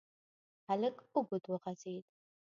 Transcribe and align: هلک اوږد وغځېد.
هلک 0.67 0.95
اوږد 1.13 1.43
وغځېد. 1.51 2.05